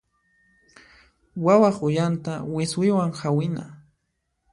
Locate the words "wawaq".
1.43-1.77